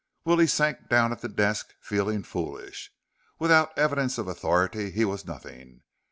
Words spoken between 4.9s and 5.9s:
was nothing.